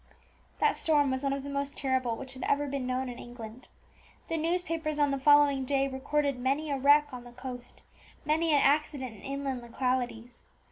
That 0.57 0.75
storm 0.75 1.11
was 1.11 1.21
one 1.21 1.31
of 1.31 1.43
the 1.43 1.49
most 1.51 1.77
terrible 1.77 2.15
which 2.17 2.33
had 2.33 2.41
ever 2.47 2.65
been 2.65 2.87
known 2.87 3.07
in 3.07 3.19
England. 3.19 3.67
The 4.29 4.37
newspapers 4.37 4.97
on 4.97 5.11
the 5.11 5.19
following 5.19 5.63
day 5.63 5.87
recorded 5.87 6.39
many 6.39 6.71
a 6.71 6.77
wreck 6.79 7.13
on 7.13 7.23
the 7.23 7.31
coast, 7.33 7.83
many 8.25 8.51
an 8.51 8.61
accident 8.63 9.13
in 9.17 9.21
inland 9.21 9.61
localities. 9.61 10.45